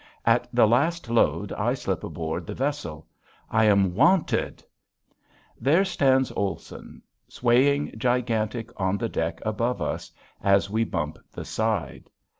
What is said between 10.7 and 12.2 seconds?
we bump the side.